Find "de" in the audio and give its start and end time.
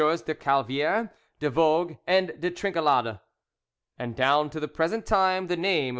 0.25-0.33, 1.37-1.47, 2.39-2.49